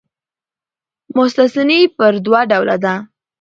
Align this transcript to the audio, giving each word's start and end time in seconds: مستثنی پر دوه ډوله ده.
مستثنی 1.15 1.79
پر 1.97 2.13
دوه 2.25 2.41
ډوله 2.49 2.75
ده. 2.83 2.95